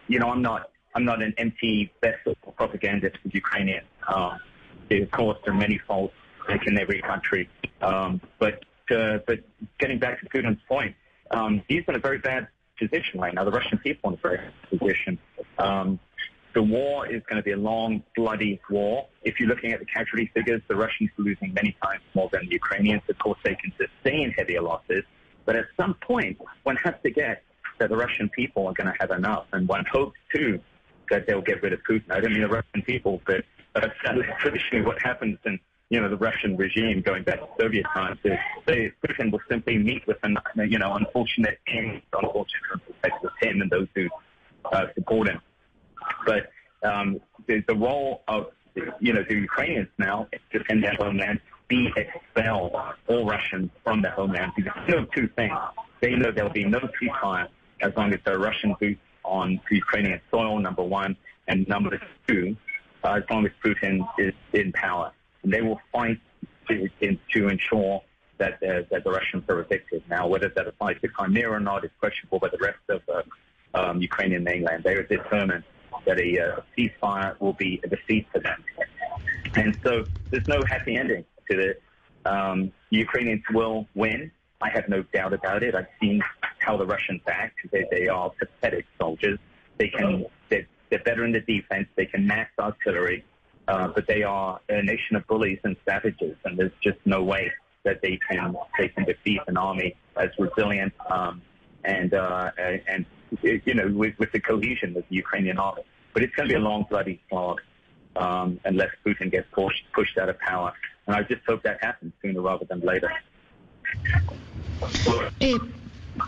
you 0.08 0.18
know, 0.18 0.30
I'm 0.30 0.42
not, 0.42 0.70
I'm 0.94 1.04
not 1.04 1.22
an 1.22 1.34
empty 1.38 1.90
vessel 2.02 2.36
for 2.42 2.52
propagandist 2.52 3.16
for 3.22 3.28
Ukrainian. 3.28 3.84
Um, 4.08 4.38
of 4.90 5.10
course, 5.10 5.38
there 5.44 5.52
are 5.54 5.56
many 5.56 5.78
faults 5.78 6.14
like 6.48 6.66
in 6.66 6.78
every 6.78 7.00
country, 7.02 7.48
um, 7.82 8.20
but 8.38 8.64
uh, 8.90 9.18
but 9.26 9.40
getting 9.80 9.98
back 9.98 10.20
to 10.20 10.26
Putin's 10.28 10.60
point, 10.68 10.94
um, 11.32 11.62
he's 11.66 11.82
in 11.88 11.96
a 11.96 11.98
very 11.98 12.18
bad 12.18 12.46
position 12.78 13.20
right 13.20 13.34
now. 13.34 13.44
The 13.44 13.50
Russian 13.50 13.78
people 13.78 14.10
are 14.10 14.12
in 14.14 14.18
a 14.18 14.22
very 14.22 14.36
bad 14.38 14.78
position. 14.78 15.18
Um, 15.58 15.98
the 16.54 16.62
war 16.62 17.06
is 17.06 17.22
going 17.28 17.36
to 17.36 17.42
be 17.42 17.52
a 17.52 17.56
long, 17.56 18.02
bloody 18.16 18.60
war. 18.70 19.06
If 19.22 19.38
you're 19.38 19.48
looking 19.48 19.72
at 19.72 19.80
the 19.80 19.84
casualty 19.84 20.30
figures, 20.32 20.62
the 20.68 20.76
Russians 20.76 21.10
are 21.18 21.22
losing 21.22 21.52
many 21.52 21.76
times 21.82 22.00
more 22.14 22.30
than 22.32 22.46
the 22.46 22.52
Ukrainians. 22.52 23.02
Of 23.10 23.18
course, 23.18 23.38
they 23.44 23.56
can 23.56 23.72
sustain 23.76 24.30
heavier 24.30 24.62
losses. 24.62 25.04
But 25.44 25.56
at 25.56 25.66
some 25.76 25.94
point, 25.94 26.38
one 26.62 26.76
has 26.76 26.94
to 27.02 27.10
get 27.10 27.42
that 27.78 27.90
the 27.90 27.96
Russian 27.96 28.30
people 28.30 28.66
are 28.66 28.72
going 28.72 28.86
to 28.86 28.96
have 29.00 29.10
enough. 29.10 29.46
And 29.52 29.68
one 29.68 29.84
hopes, 29.92 30.18
too, 30.34 30.58
that 31.10 31.26
they'll 31.26 31.42
get 31.42 31.62
rid 31.62 31.74
of 31.74 31.80
Putin. 31.88 32.10
I 32.10 32.20
don't 32.20 32.32
mean 32.32 32.42
the 32.42 32.48
Russian 32.48 32.82
people, 32.86 33.20
but 33.26 33.44
uh, 33.74 33.88
traditionally 34.40 34.84
what 34.84 35.00
happens 35.02 35.38
in 35.44 35.60
you 35.88 36.00
know, 36.00 36.08
the 36.08 36.16
Russian 36.16 36.56
regime 36.56 37.00
going 37.00 37.22
back 37.22 37.38
to 37.40 37.46
Soviet 37.60 37.86
times 37.94 38.18
is 38.24 38.38
they, 38.66 38.92
Putin 39.06 39.30
will 39.30 39.40
simply 39.48 39.78
meet 39.78 40.06
with, 40.06 40.16
an, 40.24 40.36
you 40.68 40.78
know, 40.78 40.94
unfortunate 40.94 41.58
kings, 41.66 42.02
unfortunate 42.12 42.80
effects 42.88 43.22
with 43.22 43.32
him 43.40 43.60
and 43.60 43.70
those 43.70 43.86
who 43.94 44.08
uh, 44.72 44.86
support 44.94 45.28
him. 45.28 45.40
But 46.26 46.50
um, 46.82 47.20
the, 47.46 47.62
the 47.68 47.76
role 47.76 48.22
of, 48.26 48.48
you 49.00 49.12
know, 49.12 49.24
the 49.28 49.36
Ukrainians 49.36 49.88
now 49.98 50.26
is 50.32 50.40
to 50.52 50.58
defend 50.58 50.82
their 50.82 50.94
homeland, 50.94 51.40
be 51.68 51.92
expelled 51.96 52.74
all 53.06 53.24
Russians 53.24 53.70
from 53.84 54.02
their 54.02 54.12
homeland. 54.12 54.52
Because 54.56 54.72
they 54.86 54.92
know 54.92 55.04
two 55.14 55.28
things. 55.36 55.56
They 56.00 56.14
know 56.14 56.32
there 56.32 56.44
will 56.44 56.52
be 56.52 56.64
no 56.64 56.80
ceasefire 57.00 57.48
as 57.80 57.92
long 57.96 58.12
as 58.12 58.20
there 58.24 58.34
are 58.34 58.38
Russian 58.38 58.74
boots 58.80 59.00
on 59.24 59.60
Ukrainian 59.70 60.20
soil, 60.30 60.58
number 60.58 60.82
one. 60.82 61.16
And 61.48 61.66
number 61.68 62.00
two, 62.26 62.56
uh, 63.04 63.12
as 63.12 63.22
long 63.30 63.46
as 63.46 63.52
Putin 63.64 64.06
is 64.18 64.34
in 64.52 64.72
power. 64.72 65.12
They 65.52 65.62
will 65.62 65.80
fight 65.92 66.20
to, 66.68 66.88
to 67.34 67.48
ensure 67.48 68.02
that, 68.38 68.54
uh, 68.54 68.82
that 68.90 69.02
the 69.04 69.10
Russians 69.10 69.44
are 69.48 69.60
evicted. 69.60 70.02
Now, 70.10 70.26
whether 70.26 70.50
that 70.56 70.66
applies 70.66 70.96
to 71.02 71.08
Crimea 71.08 71.48
or 71.48 71.60
not 71.60 71.84
is 71.84 71.90
questionable, 72.00 72.38
but 72.38 72.52
the 72.52 72.62
rest 72.68 72.84
of 72.88 73.00
the 73.06 73.22
uh, 73.74 73.90
um, 73.90 74.00
Ukrainian 74.00 74.42
mainland, 74.44 74.84
they 74.84 74.94
are 74.94 75.02
determined 75.02 75.64
that 76.06 76.18
a 76.18 76.30
uh, 76.38 76.60
ceasefire 76.76 77.38
will 77.40 77.52
be 77.54 77.80
a 77.84 77.88
defeat 77.88 78.26
for 78.32 78.40
them. 78.40 78.62
And 79.54 79.78
so 79.82 80.04
there's 80.30 80.48
no 80.48 80.60
happy 80.66 80.96
ending 80.96 81.24
to 81.50 81.56
this. 81.56 81.76
Um, 82.24 82.72
Ukrainians 82.90 83.42
will 83.52 83.86
win. 83.94 84.30
I 84.60 84.70
have 84.70 84.88
no 84.88 85.02
doubt 85.14 85.32
about 85.32 85.62
it. 85.62 85.74
I've 85.74 85.92
seen 86.00 86.20
how 86.58 86.76
the 86.76 86.86
Russians 86.86 87.20
act. 87.28 87.56
They, 87.70 87.84
they 87.90 88.08
are 88.08 88.30
pathetic 88.30 88.86
soldiers. 89.00 89.38
They 89.78 89.88
can, 89.88 90.26
they're, 90.48 90.66
they're 90.90 91.06
better 91.10 91.24
in 91.24 91.32
the 91.32 91.40
defense. 91.40 91.88
They 91.94 92.06
can 92.06 92.26
mass 92.26 92.48
artillery, 92.58 93.24
uh, 93.68 93.88
but 93.88 94.06
they 94.06 94.22
are 94.22 94.60
a 94.68 94.82
nation 94.82 95.16
of 95.16 95.26
bullies 95.26 95.58
and 95.64 95.76
savages, 95.88 96.36
and 96.44 96.58
there's 96.58 96.72
just 96.82 96.98
no 97.04 97.22
way 97.22 97.52
that 97.84 98.00
they 98.02 98.18
can 98.30 98.54
they 98.78 98.88
can 98.88 99.04
defeat 99.04 99.40
an 99.46 99.56
army 99.56 99.96
as 100.16 100.28
resilient 100.38 100.92
um, 101.10 101.42
and 101.84 102.14
uh, 102.14 102.50
and 102.58 103.06
you 103.42 103.74
know 103.74 103.88
with, 103.88 104.14
with 104.18 104.30
the 104.32 104.40
cohesion 104.40 104.96
of 104.96 105.04
the 105.08 105.16
Ukrainian 105.16 105.58
army. 105.58 105.82
But 106.12 106.22
it's 106.22 106.34
going 106.34 106.48
to 106.48 106.54
be 106.54 106.58
a 106.58 106.62
long 106.62 106.86
bloody 106.88 107.20
slog 107.28 107.60
um, 108.16 108.60
unless 108.64 108.90
Putin 109.04 109.30
gets 109.30 109.46
pushed 109.52 109.84
pushed 109.92 110.16
out 110.18 110.28
of 110.28 110.38
power, 110.38 110.72
and 111.06 111.16
I 111.16 111.22
just 111.22 111.42
hope 111.46 111.62
that 111.62 111.82
happens 111.82 112.12
sooner 112.22 112.40
rather 112.40 112.64
than 112.64 112.80
later. 112.80 113.10
Eh, 115.40 115.58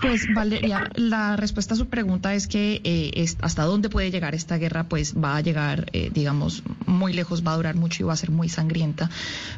Pues 0.00 0.32
Valeria, 0.32 0.90
la 0.94 1.36
respuesta 1.36 1.74
a 1.74 1.76
su 1.76 1.88
pregunta 1.88 2.34
es 2.34 2.46
que 2.46 2.80
eh, 2.84 3.26
hasta 3.40 3.64
dónde 3.64 3.88
puede 3.88 4.10
llegar 4.10 4.34
esta 4.34 4.58
guerra, 4.58 4.84
pues 4.84 5.14
va 5.16 5.36
a 5.36 5.40
llegar, 5.40 5.86
eh, 5.92 6.10
digamos, 6.12 6.62
muy 6.86 7.12
lejos, 7.12 7.46
va 7.46 7.52
a 7.52 7.56
durar 7.56 7.74
mucho 7.74 8.02
y 8.02 8.06
va 8.06 8.12
a 8.12 8.16
ser 8.16 8.30
muy 8.30 8.48
sangrienta, 8.48 9.10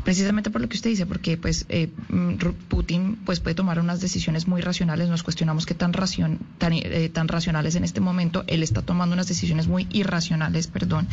precisamente 0.04 0.50
por 0.50 0.60
lo 0.60 0.68
que 0.68 0.76
usted 0.76 0.90
dice, 0.90 1.06
porque 1.06 1.36
pues 1.36 1.66
eh, 1.68 1.88
mm, 2.08 2.34
Putin 2.68 3.18
pues 3.24 3.40
puede 3.40 3.54
tomar 3.54 3.78
unas 3.80 4.00
decisiones 4.00 4.46
muy 4.46 4.60
racionales. 4.60 5.08
Nos 5.08 5.22
cuestionamos 5.22 5.66
qué 5.66 5.74
tan 5.74 5.92
racion, 5.92 6.38
tan, 6.58 6.74
tan 7.12 7.28
racionales 7.28 7.74
en 7.74 7.84
este 7.84 8.00
momento. 8.00 8.44
Él 8.46 8.62
está 8.62 8.82
tomando 8.82 9.14
unas 9.14 9.28
decisiones 9.28 9.66
muy 9.66 9.86
irracionales, 9.90 10.68
perdón. 10.68 11.08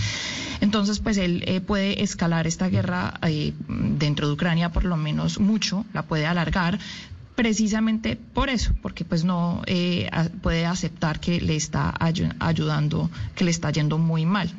Entonces, 0.62 1.00
pues 1.00 1.18
él 1.18 1.64
puede 1.66 2.04
escalar 2.04 2.48
esta 2.48 2.70
guerra 2.70 3.20
dentro 3.68 4.28
de 4.28 4.34
Ucrania 4.34 4.72
por 4.72 4.86
lo 4.86 4.98
menos 4.98 5.40
mucho, 5.40 5.86
la 5.94 6.04
puede 6.04 6.26
alargar 6.26 6.80
precisamente 7.38 8.16
por 8.16 8.50
eso, 8.50 8.74
porque 8.82 9.06
pues 9.06 9.24
no 9.24 9.62
eh, 9.68 10.10
puede 10.42 10.66
aceptar 10.66 11.20
que 11.20 11.40
le 11.40 11.56
está 11.56 11.94
ayudando, 12.00 13.12
que 13.36 13.44
le 13.44 13.52
está 13.52 13.70
yendo 13.70 14.00
muy 14.00 14.26
mal. 14.26 14.50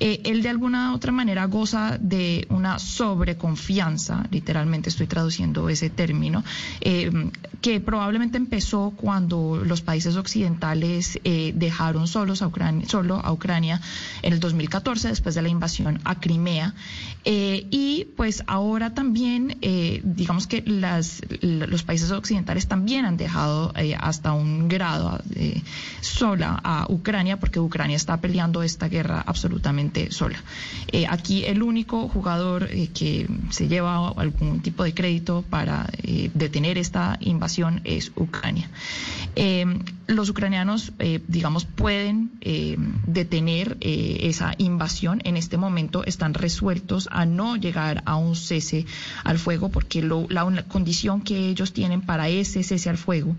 Eh, 0.00 0.22
él 0.24 0.42
de 0.42 0.48
alguna 0.48 0.94
otra 0.94 1.12
manera 1.12 1.44
goza 1.44 1.98
de 2.00 2.46
una 2.48 2.78
sobreconfianza, 2.78 4.26
literalmente 4.30 4.88
estoy 4.88 5.08
traduciendo 5.08 5.68
ese 5.68 5.90
término, 5.90 6.42
eh, 6.80 7.12
que 7.60 7.80
probablemente 7.80 8.38
empezó 8.38 8.94
cuando 8.96 9.62
los 9.62 9.82
países 9.82 10.16
occidentales 10.16 11.20
dejaron 11.22 12.08
solos 12.08 12.40
a 12.42 12.48
Ucrania, 12.48 12.88
solo 12.88 13.20
a 13.22 13.30
Ucrania 13.30 13.80
en 14.22 14.32
el 14.32 14.40
2014 14.40 15.08
después 15.08 15.34
de 15.34 15.42
la 15.42 15.48
invasión 15.48 16.00
a 16.04 16.18
Crimea 16.18 16.74
y 17.24 18.08
pues 18.16 18.42
ahora 18.48 18.94
también 18.94 19.58
digamos 20.02 20.48
que 20.48 20.62
las, 20.66 21.22
los 21.40 21.84
países 21.84 22.10
occidentales 22.10 22.21
occidentales 22.22 22.68
también 22.68 23.04
han 23.04 23.16
dejado 23.16 23.72
eh, 23.76 23.96
hasta 23.98 24.32
un 24.32 24.68
grado 24.68 25.20
eh, 25.34 25.60
sola 26.00 26.60
a 26.62 26.86
Ucrania 26.88 27.38
porque 27.38 27.58
Ucrania 27.58 27.96
está 27.96 28.16
peleando 28.18 28.62
esta 28.62 28.88
guerra 28.88 29.22
absolutamente 29.26 30.12
sola. 30.12 30.38
Eh, 30.92 31.06
aquí 31.08 31.44
el 31.44 31.62
único 31.62 32.08
jugador 32.08 32.68
que 32.68 33.28
se 33.50 33.68
lleva 33.68 34.08
algún 34.16 34.60
tipo 34.60 34.84
de 34.84 34.94
crédito 34.94 35.44
para 35.48 35.90
detener 36.34 36.78
esta 36.78 37.16
invasión 37.20 37.80
es 37.84 38.12
Ucrania. 38.16 38.70
Los 40.06 40.28
ucranianos, 40.28 40.92
digamos, 41.26 41.64
pueden 41.64 42.30
detener 43.06 43.76
esa 43.80 44.54
invasión. 44.58 45.20
En 45.24 45.36
este 45.36 45.56
momento 45.56 46.04
están 46.04 46.34
resueltos 46.34 47.08
a 47.10 47.26
no 47.26 47.56
llegar 47.56 48.02
a 48.06 48.16
un 48.16 48.36
cese 48.36 48.86
al 49.24 49.38
fuego 49.38 49.70
porque 49.70 50.02
la 50.02 50.64
condición 50.68 51.20
que 51.20 51.48
ellos 51.48 51.72
tienen 51.72 52.00
para 52.00 52.12
para 52.12 52.28
ese 52.28 52.62
cese 52.62 52.90
al 52.90 52.98
fuego 52.98 53.34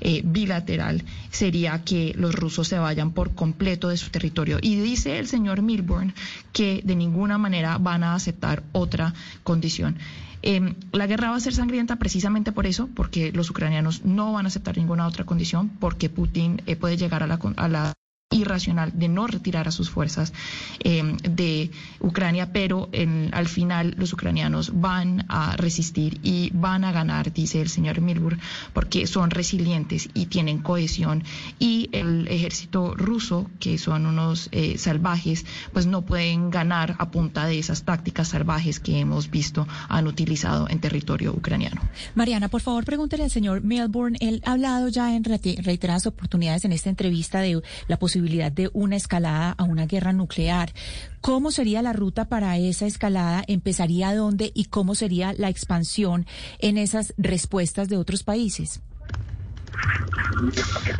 eh, 0.00 0.22
bilateral 0.24 1.02
sería 1.32 1.82
que 1.82 2.14
los 2.16 2.32
rusos 2.32 2.68
se 2.68 2.78
vayan 2.78 3.10
por 3.10 3.34
completo 3.34 3.88
de 3.88 3.96
su 3.96 4.10
territorio. 4.10 4.58
Y 4.62 4.76
dice 4.76 5.18
el 5.18 5.26
señor 5.26 5.60
Milburn 5.60 6.14
que 6.52 6.82
de 6.84 6.94
ninguna 6.94 7.36
manera 7.36 7.78
van 7.78 8.04
a 8.04 8.14
aceptar 8.14 8.62
otra 8.70 9.12
condición. 9.42 9.96
Em, 10.42 10.74
la 10.92 11.06
guerra 11.06 11.30
va 11.30 11.36
a 11.36 11.40
ser 11.40 11.54
sangrienta 11.54 11.96
precisamente 11.96 12.52
por 12.52 12.66
eso, 12.66 12.88
porque 12.94 13.32
los 13.32 13.48
ucranianos 13.50 14.04
no 14.04 14.32
van 14.32 14.46
a 14.46 14.48
aceptar 14.48 14.76
ninguna 14.76 15.06
otra 15.06 15.24
condición, 15.24 15.68
porque 15.68 16.10
Putin 16.10 16.60
eh, 16.66 16.76
puede 16.76 16.96
llegar 16.96 17.22
a 17.22 17.26
la, 17.28 17.38
a 17.56 17.68
la 17.68 17.92
irracional 18.32 18.92
de 18.94 19.08
no 19.08 19.26
retirar 19.26 19.68
a 19.68 19.70
sus 19.70 19.90
fuerzas 19.90 20.32
eh, 20.80 21.02
de 21.22 21.70
Ucrania, 22.00 22.52
pero 22.52 22.88
al 23.32 23.48
final 23.48 23.94
los 23.98 24.12
ucranianos 24.12 24.80
van 24.80 25.24
a 25.28 25.56
resistir 25.56 26.20
y 26.22 26.50
van 26.52 26.84
a 26.84 26.92
ganar, 26.92 27.32
dice 27.32 27.60
el 27.60 27.68
señor 27.68 28.00
Milbur, 28.00 28.38
porque 28.72 29.06
son 29.06 29.30
resilientes 29.30 30.08
y 30.14 30.26
tienen 30.26 30.58
cohesión 30.58 31.24
y 31.58 31.88
el 31.92 32.28
ejército 32.28 32.94
ruso, 32.94 33.50
que 33.60 33.78
son 33.78 34.06
unos 34.06 34.48
eh, 34.52 34.78
salvajes, 34.78 35.44
pues 35.72 35.86
no 35.86 36.02
pueden 36.02 36.50
ganar 36.50 36.96
a 36.98 37.10
punta 37.10 37.46
de 37.46 37.58
esas 37.58 37.84
tácticas 37.84 38.28
salvajes 38.28 38.80
que 38.80 38.98
hemos 38.98 39.30
visto 39.30 39.66
han 39.88 40.06
utilizado 40.06 40.68
en 40.68 40.80
territorio 40.80 41.32
ucraniano. 41.32 41.80
Mariana, 42.14 42.48
por 42.48 42.60
favor, 42.60 42.84
pregúntele 42.84 43.24
al 43.24 43.30
señor 43.30 43.62
Melbourne. 43.62 44.16
Él 44.20 44.42
ha 44.44 44.52
hablado 44.52 44.88
ya 44.88 45.14
en 45.14 45.24
reiteradas 45.24 46.06
oportunidades 46.06 46.64
en 46.64 46.72
esta 46.72 46.90
entrevista 46.90 47.40
de 47.40 47.62
la 47.88 47.98
posibilidad 47.98 48.21
de 48.22 48.70
una 48.72 48.96
escalada 48.96 49.52
a 49.52 49.64
una 49.64 49.86
guerra 49.86 50.12
nuclear. 50.12 50.72
¿Cómo 51.20 51.50
sería 51.50 51.82
la 51.82 51.92
ruta 51.92 52.26
para 52.26 52.56
esa 52.56 52.86
escalada? 52.86 53.44
¿Empezaría 53.46 54.14
dónde? 54.14 54.52
¿Y 54.54 54.66
cómo 54.66 54.94
sería 54.94 55.32
la 55.32 55.48
expansión 55.48 56.26
en 56.58 56.78
esas 56.78 57.14
respuestas 57.18 57.88
de 57.88 57.96
otros 57.96 58.22
países? 58.22 58.80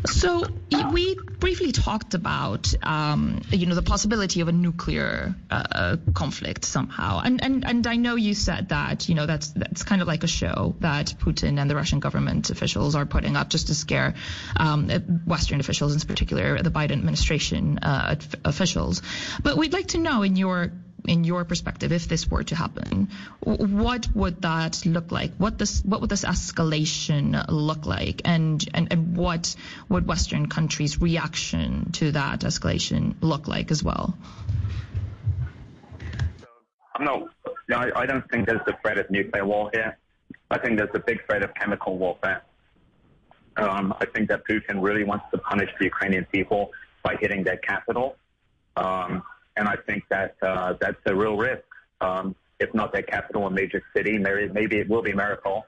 So 0.06 0.46
we 0.92 1.16
briefly 1.38 1.72
talked 1.72 2.14
about, 2.14 2.72
um, 2.82 3.42
you 3.50 3.66
know, 3.66 3.74
the 3.74 3.82
possibility 3.82 4.40
of 4.40 4.48
a 4.48 4.52
nuclear 4.52 5.34
uh, 5.50 5.96
conflict 6.14 6.64
somehow, 6.64 7.20
and 7.24 7.42
and 7.42 7.64
and 7.64 7.86
I 7.86 7.96
know 7.96 8.14
you 8.16 8.34
said 8.34 8.68
that, 8.68 9.08
you 9.08 9.14
know, 9.14 9.26
that's 9.26 9.48
that's 9.48 9.82
kind 9.82 10.02
of 10.02 10.08
like 10.08 10.22
a 10.22 10.28
show 10.28 10.76
that 10.80 11.14
Putin 11.18 11.58
and 11.60 11.68
the 11.68 11.74
Russian 11.74 12.00
government 12.00 12.50
officials 12.50 12.94
are 12.94 13.06
putting 13.06 13.36
up 13.36 13.48
just 13.48 13.66
to 13.68 13.74
scare 13.74 14.14
um, 14.56 14.88
Western 15.26 15.60
officials, 15.60 15.94
in 15.94 16.00
particular 16.00 16.62
the 16.62 16.70
Biden 16.70 16.92
administration 16.92 17.78
uh, 17.78 18.16
officials. 18.44 19.02
But 19.42 19.56
we'd 19.56 19.72
like 19.72 19.88
to 19.88 19.98
know, 19.98 20.22
in 20.22 20.36
your 20.36 20.72
in 21.06 21.24
your 21.24 21.44
perspective, 21.44 21.92
if 21.92 22.08
this 22.08 22.28
were 22.30 22.44
to 22.44 22.54
happen, 22.54 23.08
what 23.40 24.08
would 24.14 24.42
that 24.42 24.84
look 24.86 25.10
like? 25.10 25.34
What 25.36 25.58
this 25.58 25.82
what 25.84 26.00
would 26.00 26.10
this 26.10 26.24
escalation 26.24 27.44
look 27.48 27.86
like, 27.86 28.22
and 28.24 28.64
and, 28.72 28.88
and 28.92 29.16
what 29.16 29.54
would 29.88 30.06
Western 30.06 30.48
countries' 30.48 31.00
reaction 31.00 31.92
to 31.92 32.12
that 32.12 32.40
escalation 32.40 33.14
look 33.20 33.48
like 33.48 33.70
as 33.70 33.82
well? 33.82 34.16
I 36.94 37.04
No, 37.04 37.28
I, 37.74 37.90
I 37.96 38.06
don't 38.06 38.28
think 38.30 38.46
there's 38.46 38.64
the 38.66 38.76
threat 38.82 38.98
of 38.98 39.10
nuclear 39.10 39.44
war 39.44 39.70
here. 39.72 39.98
I 40.50 40.58
think 40.58 40.78
there's 40.78 40.94
a 40.94 41.00
big 41.00 41.24
threat 41.26 41.42
of 41.42 41.54
chemical 41.54 41.96
warfare. 41.96 42.42
Um, 43.56 43.94
I 44.00 44.06
think 44.06 44.28
that 44.28 44.46
Putin 44.46 44.82
really 44.82 45.04
wants 45.04 45.26
to 45.32 45.38
punish 45.38 45.70
the 45.78 45.84
Ukrainian 45.84 46.26
people 46.26 46.70
by 47.02 47.16
hitting 47.20 47.42
their 47.44 47.56
capital. 47.56 48.16
Um, 48.76 49.22
and 49.56 49.68
I 49.68 49.76
think 49.86 50.04
that 50.10 50.36
uh, 50.42 50.74
that's 50.80 51.00
a 51.06 51.14
real 51.14 51.36
risk. 51.36 51.64
Um, 52.00 52.34
if 52.58 52.72
not 52.74 52.92
their 52.92 53.02
capital, 53.02 53.46
a 53.46 53.50
major 53.50 53.82
city, 53.94 54.18
maybe, 54.18 54.48
maybe 54.48 54.78
it 54.78 54.88
will 54.88 55.02
be 55.02 55.12
Miracle. 55.12 55.66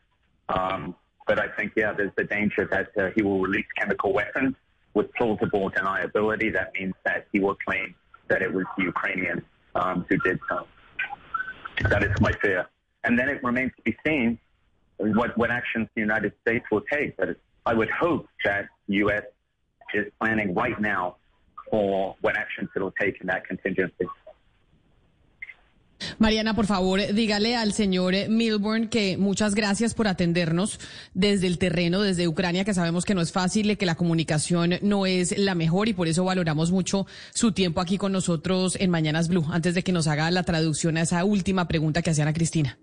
Um, 0.49 0.95
but 1.27 1.39
I 1.39 1.49
think, 1.57 1.73
yeah, 1.77 1.93
there's 1.93 2.13
the 2.17 2.25
danger 2.25 2.69
that 2.71 2.89
uh, 3.03 3.11
he 3.15 3.23
will 3.23 3.41
release 3.41 3.67
chemical 3.77 4.13
weapons 4.13 4.55
with 4.95 5.13
plausible 5.15 5.71
deniability. 5.71 6.53
That 6.53 6.73
means 6.79 6.95
that 7.05 7.27
he 7.33 7.41
will 7.41 7.57
claim 7.67 7.95
that 8.29 8.43
it 8.43 8.53
was 8.53 8.65
the 8.77 8.85
Ukrainians 8.85 9.43
um, 9.75 10.07
who 10.09 10.17
did 10.19 10.39
so. 10.49 10.67
That 11.89 12.05
is 12.05 12.11
my 12.21 12.33
fear. 12.43 12.67
And 13.03 13.19
then 13.19 13.29
it 13.29 13.43
remains 13.43 13.73
to 13.77 13.83
be 13.83 13.97
seen 14.07 14.39
what, 14.99 15.37
what 15.37 15.51
actions 15.51 15.89
the 15.95 16.01
United 16.01 16.33
States 16.43 16.65
will 16.71 16.83
take. 16.93 17.17
But 17.17 17.37
I 17.67 17.75
would 17.75 17.91
hope 17.91 18.29
that 18.45 18.69
U.S. 18.87 19.25
is 19.93 20.07
planning 20.21 20.55
right 20.55 20.81
now 20.81 21.17
for 21.71 22.17
what 22.23 22.37
actions 22.37 22.71
it 22.75 22.81
will 22.81 22.93
take 22.99 23.21
in 23.21 23.27
that 23.27 23.47
contingency. 23.47 24.07
Mariana, 26.19 26.55
por 26.55 26.67
favor, 26.67 27.01
dígale 27.15 27.57
al 27.57 27.73
señor 27.73 28.15
Milburn 28.29 28.89
que 28.89 29.17
muchas 29.17 29.55
gracias 29.55 29.95
por 29.95 30.09
atendernos 30.09 30.81
desde 31.15 31.47
el 31.47 31.59
terreno, 31.59 32.03
desde 32.03 32.29
Ucrania, 32.29 32.65
que 32.65 32.75
sabemos 32.75 33.05
que 33.05 33.15
no 33.15 33.21
es 33.21 33.33
fácil, 33.33 33.77
que 33.77 33.87
la 33.87 33.95
comunicación 33.95 34.75
no 34.83 35.07
es 35.07 35.37
la 35.39 35.55
mejor 35.55 35.89
y 35.89 35.95
por 35.95 36.09
eso 36.09 36.25
valoramos 36.25 36.73
mucho 36.73 37.07
su 37.33 37.53
tiempo 37.53 37.81
aquí 37.81 37.99
con 37.99 38.13
nosotros 38.13 38.77
en 38.79 38.91
Mañanas 38.91 39.29
Blue, 39.29 39.47
antes 39.51 39.75
de 39.75 39.83
que 39.83 39.93
nos 39.93 40.07
haga 40.07 40.31
la 40.31 40.43
traducción 40.43 40.97
a 40.97 41.03
esa 41.03 41.25
última 41.25 41.69
pregunta 41.69 42.03
que 42.03 42.11
hacían 42.11 42.29
a 42.29 42.35
Cristina. 42.35 42.79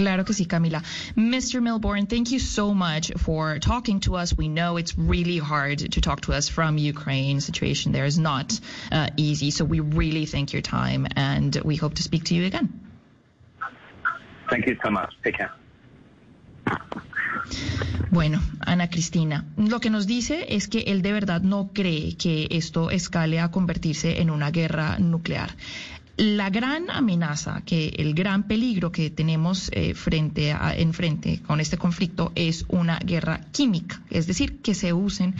Claro 0.00 0.24
que 0.24 0.32
sí, 0.32 0.46
Camila. 0.46 0.82
Mr. 1.14 1.60
Milborn, 1.60 2.08
thank 2.08 2.30
you 2.30 2.38
so 2.38 2.72
much 2.72 3.12
for 3.18 3.58
talking 3.58 4.00
to 4.00 4.16
us. 4.16 4.34
We 4.34 4.48
know 4.48 4.78
it's 4.78 4.96
really 4.96 5.36
hard 5.36 5.78
to 5.92 6.00
talk 6.00 6.22
to 6.22 6.32
us 6.32 6.48
from 6.48 6.78
Ukraine. 6.78 7.40
Situation 7.40 7.92
there 7.92 8.06
is 8.06 8.18
not 8.18 8.58
uh, 8.90 9.08
easy, 9.18 9.50
so 9.50 9.66
we 9.66 9.80
really 9.80 10.24
thank 10.24 10.54
your 10.54 10.62
time, 10.62 11.06
and 11.16 11.54
we 11.62 11.76
hope 11.76 11.96
to 11.96 12.02
speak 12.02 12.24
to 12.24 12.34
you 12.34 12.46
again. 12.46 12.80
Thank 14.48 14.66
you 14.66 14.78
so 14.82 14.90
much. 14.90 15.12
Take 15.22 15.36
care. 15.36 15.52
Bueno, 18.10 18.40
Ana 18.66 18.88
Cristina, 18.88 19.44
lo 19.58 19.80
que 19.80 19.90
nos 19.90 20.06
dice 20.06 20.46
es 20.48 20.66
que 20.66 20.84
él 20.86 21.02
de 21.02 21.12
verdad 21.12 21.42
no 21.42 21.70
cree 21.74 22.16
que 22.16 22.48
esto 22.50 22.90
escale 22.90 23.38
a 23.38 23.50
convertirse 23.50 24.20
en 24.20 24.30
una 24.30 24.50
guerra 24.50 24.98
nuclear. 24.98 25.50
La 26.20 26.50
gran 26.50 26.90
amenaza, 26.90 27.62
que 27.64 27.94
el 27.96 28.12
gran 28.12 28.42
peligro 28.42 28.92
que 28.92 29.08
tenemos 29.08 29.70
eh, 29.72 29.94
frente 29.94 30.52
a, 30.52 30.76
enfrente 30.76 31.40
con 31.46 31.60
este 31.60 31.78
conflicto 31.78 32.30
es 32.34 32.66
una 32.68 32.98
guerra 32.98 33.40
química, 33.52 34.02
es 34.10 34.26
decir, 34.26 34.60
que 34.60 34.74
se 34.74 34.92
usen 34.92 35.34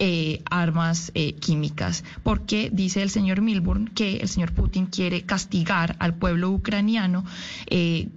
eh, 0.00 0.42
armas 0.50 1.12
eh, 1.14 1.34
químicas. 1.34 2.02
Porque 2.24 2.68
dice 2.72 3.02
el 3.02 3.10
señor 3.10 3.42
Milburn 3.42 3.86
que 3.94 4.16
el 4.16 4.28
señor 4.28 4.50
Putin 4.50 4.86
quiere 4.86 5.22
castigar 5.22 5.94
al 6.00 6.14
pueblo 6.14 6.50
ucraniano 6.50 7.24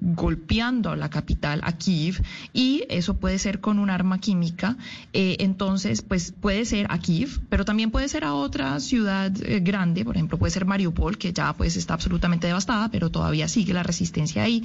golpeando 0.01 0.95
la 0.95 1.11
capital, 1.11 1.61
a 1.63 1.73
Kiev, 1.73 2.23
y 2.51 2.83
eso 2.89 3.17
puede 3.17 3.37
ser 3.37 3.59
con 3.59 3.77
un 3.77 3.91
arma 3.91 4.19
química. 4.19 4.75
entonces, 5.13 6.01
pues 6.01 6.31
puede 6.31 6.65
ser 6.65 6.87
a 6.89 6.97
Kiev, 6.97 7.41
pero 7.49 7.63
también 7.63 7.91
puede 7.91 8.07
ser 8.07 8.23
a 8.23 8.33
otra 8.33 8.79
ciudad 8.79 9.31
grande, 9.61 10.03
por 10.03 10.15
ejemplo, 10.15 10.39
puede 10.39 10.51
ser 10.51 10.65
Mariupol, 10.65 11.19
que 11.19 11.31
ya 11.31 11.53
pues 11.53 11.77
está 11.77 11.95
absolutamente 12.07 12.47
devastada, 12.47 12.89
pero 12.89 13.09
todavía 13.09 13.49
sigue 13.49 13.73
la 13.73 13.83
resistencia 13.83 14.43
ahí. 14.43 14.63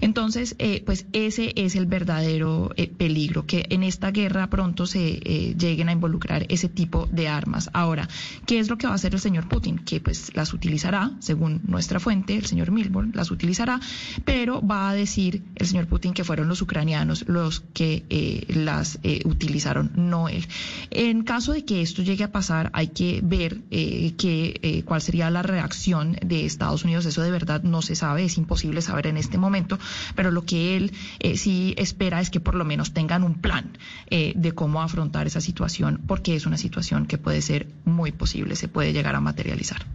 Entonces, 0.00 0.54
eh, 0.58 0.82
pues 0.86 1.06
ese 1.12 1.52
es 1.56 1.74
el 1.74 1.86
verdadero 1.86 2.70
eh, 2.76 2.86
peligro, 2.86 3.44
que 3.44 3.66
en 3.70 3.82
esta 3.82 4.12
guerra 4.12 4.48
pronto 4.48 4.86
se 4.86 5.18
eh, 5.22 5.56
lleguen 5.58 5.88
a 5.88 5.92
involucrar 5.92 6.46
ese 6.48 6.68
tipo 6.68 7.08
de 7.10 7.28
armas. 7.28 7.70
Ahora, 7.72 8.08
¿qué 8.46 8.60
es 8.60 8.70
lo 8.70 8.78
que 8.78 8.86
va 8.86 8.92
a 8.92 8.96
hacer 8.96 9.14
el 9.14 9.20
señor 9.20 9.48
Putin? 9.48 9.78
Que 9.78 10.00
pues 10.00 10.30
las 10.34 10.54
utilizará, 10.54 11.10
según 11.18 11.60
nuestra 11.66 11.98
fuente, 11.98 12.36
el 12.36 12.46
señor 12.46 12.70
Milborn, 12.70 13.10
las 13.14 13.32
utilizará, 13.32 13.80
pero 14.24 14.64
va 14.64 14.90
a 14.90 14.94
decir 14.94 15.42
el 15.56 15.66
señor 15.66 15.88
Putin 15.88 16.14
que 16.14 16.22
fueron 16.22 16.46
los 16.48 16.62
ucranianos 16.62 17.24
los 17.26 17.60
que 17.74 18.46
las 18.48 18.98
utilizaron, 19.24 19.90
no 19.96 20.28
él. 20.28 20.46
En 20.90 21.24
caso 21.24 21.52
de 21.52 21.64
que 21.64 21.82
esto 21.82 22.02
llegue 22.02 22.22
a 22.22 22.30
pasar, 22.30 22.70
hay 22.74 22.88
que 22.88 23.20
ver 23.22 23.60
que, 23.70 24.84
cuál 24.86 25.00
sería 25.00 25.30
la 25.30 25.42
reacción 25.42 26.16
de 26.24 26.44
Estados 26.66 26.84
Unidos, 26.84 27.06
eso 27.06 27.22
de 27.22 27.30
verdad 27.30 27.62
no 27.62 27.80
se 27.80 27.94
sabe, 27.94 28.24
es 28.24 28.36
imposible 28.38 28.82
saber 28.82 29.06
en 29.06 29.16
este 29.16 29.38
momento, 29.38 29.78
pero 30.16 30.32
lo 30.32 30.44
que 30.44 30.76
él 30.76 30.92
eh, 31.20 31.36
sí 31.36 31.74
espera 31.78 32.20
es 32.20 32.28
que 32.28 32.40
por 32.40 32.56
lo 32.56 32.64
menos 32.64 32.92
tengan 32.92 33.22
un 33.22 33.34
plan 33.34 33.78
eh, 34.10 34.32
de 34.34 34.50
cómo 34.50 34.82
afrontar 34.82 35.28
esa 35.28 35.40
situación, 35.40 36.02
porque 36.08 36.34
es 36.34 36.44
una 36.44 36.58
situación 36.58 37.06
que 37.06 37.18
puede 37.18 37.40
ser 37.40 37.68
muy 37.84 38.10
posible, 38.10 38.56
se 38.56 38.66
puede 38.66 38.92
llegar 38.92 39.14
a 39.14 39.20
materializar. 39.20 39.86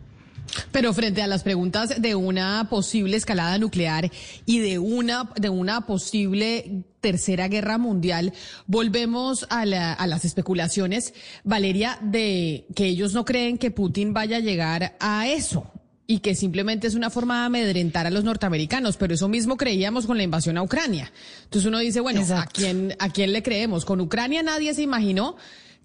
Pero 0.71 0.93
frente 0.93 1.21
a 1.21 1.27
las 1.27 1.43
preguntas 1.43 2.01
de 2.01 2.15
una 2.15 2.67
posible 2.69 3.17
escalada 3.17 3.57
nuclear 3.57 4.09
y 4.45 4.59
de 4.59 4.79
una, 4.79 5.29
de 5.35 5.49
una 5.49 5.85
posible 5.85 6.83
tercera 7.01 7.49
guerra 7.49 7.77
mundial, 7.77 8.31
volvemos 8.65 9.45
a, 9.49 9.61
a 9.63 10.07
las 10.07 10.23
especulaciones, 10.23 11.13
Valeria, 11.43 11.99
de 12.01 12.65
que 12.75 12.85
ellos 12.85 13.13
no 13.13 13.25
creen 13.25 13.57
que 13.57 13.71
Putin 13.71 14.13
vaya 14.13 14.37
a 14.37 14.39
llegar 14.39 14.95
a 15.01 15.27
eso 15.27 15.69
y 16.07 16.19
que 16.19 16.35
simplemente 16.35 16.87
es 16.87 16.95
una 16.95 17.09
forma 17.09 17.39
de 17.39 17.45
amedrentar 17.45 18.07
a 18.07 18.09
los 18.09 18.23
norteamericanos, 18.23 18.97
pero 18.97 19.13
eso 19.13 19.29
mismo 19.29 19.57
creíamos 19.57 20.05
con 20.05 20.17
la 20.17 20.23
invasión 20.23 20.57
a 20.57 20.63
Ucrania. 20.63 21.11
Entonces 21.43 21.67
uno 21.67 21.79
dice, 21.79 22.01
bueno, 22.01 22.21
¿a 22.35 22.45
quién, 22.47 22.95
¿a 22.99 23.09
quién 23.09 23.31
le 23.31 23.43
creemos? 23.43 23.85
Con 23.85 24.01
Ucrania 24.01 24.43
nadie 24.43 24.73
se 24.73 24.81
imaginó 24.81 25.37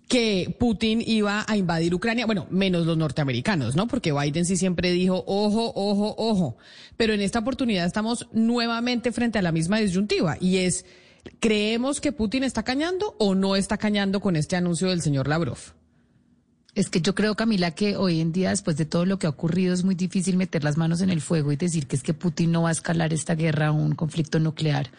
que 0.09 0.55
Putin 0.59 1.03
iba 1.05 1.45
a 1.47 1.57
invadir 1.57 1.95
Ucrania, 1.95 2.27
bueno, 2.27 2.47
menos 2.51 2.87
los 2.87 2.97
norteamericanos, 2.97 3.75
¿no? 3.75 3.89
Porque 3.89 4.13
Biden 4.13 4.45
sí 4.45 4.57
siempre 4.57 4.93
dijo, 4.93 5.25
ojo, 5.27 5.73
ojo, 5.75 6.15
ojo. 6.17 6.57
Pero 6.97 7.13
en 7.13 7.21
esta 7.21 7.41
oportunidad 7.41 7.87
estamos 7.87 8.29
nuevamente 8.33 9.13
frente 9.13 9.39
a 9.39 9.43
la 9.43 9.53
misma 9.53 9.79
disyuntiva 9.79 10.37
y 10.41 10.59
es, 10.59 10.85
¿creemos 11.41 12.01
que 12.01 12.13
Putin 12.13 12.45
está 12.45 12.63
cañando 12.63 13.17
o 13.19 13.35
no 13.35 13.57
está 13.57 13.79
cañando 13.79 14.21
con 14.21 14.37
este 14.37 14.55
anuncio 14.55 14.89
del 14.89 15.03
señor 15.03 15.27
Lavrov? 15.29 15.76
Es 16.77 16.91
que 16.91 17.01
yo 17.01 17.15
creo, 17.15 17.35
Camila, 17.37 17.71
que 17.71 17.97
hoy 17.97 18.21
en 18.21 18.33
día, 18.33 18.51
después 18.51 18.77
de 18.77 18.85
todo 18.85 19.07
lo 19.07 19.19
que 19.19 19.27
ha 19.27 19.31
ocurrido, 19.31 19.73
es 19.73 19.83
muy 19.83 19.95
difícil 19.95 20.37
meter 20.37 20.63
las 20.63 20.77
manos 20.77 21.01
en 21.01 21.09
el 21.09 21.23
fuego 21.23 21.51
y 21.51 21.57
decir 21.57 21.87
que 21.87 21.97
es 21.97 22.03
que 22.03 22.13
Putin 22.13 22.53
no 22.53 22.65
va 22.65 22.69
a 22.69 22.73
escalar 22.73 23.15
esta 23.15 23.35
guerra 23.35 23.69
a 23.69 23.73
un 23.73 23.95
conflicto 23.95 24.39
nuclear. 24.41 24.91